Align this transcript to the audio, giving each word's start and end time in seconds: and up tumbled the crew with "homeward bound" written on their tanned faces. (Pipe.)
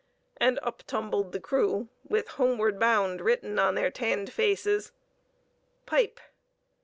and 0.37 0.57
up 0.63 0.81
tumbled 0.87 1.31
the 1.31 1.39
crew 1.39 1.87
with 2.09 2.27
"homeward 2.29 2.79
bound" 2.79 3.21
written 3.21 3.59
on 3.59 3.75
their 3.75 3.91
tanned 3.91 4.31
faces. 4.33 4.91
(Pipe.) 5.85 6.19